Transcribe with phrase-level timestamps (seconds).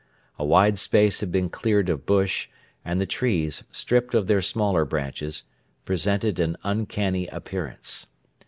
[0.39, 2.47] A wide space had been cleared of bush,
[2.83, 5.43] and the trees, stripped of their smaller branches,
[5.85, 8.07] presented an uncanny appearance.